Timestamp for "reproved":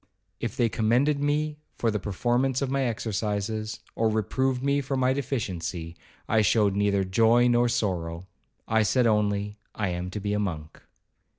4.09-4.63